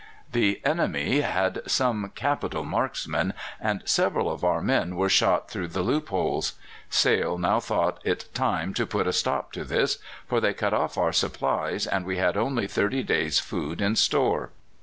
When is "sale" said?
6.89-7.37